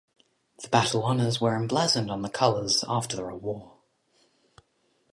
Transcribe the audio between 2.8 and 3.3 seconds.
after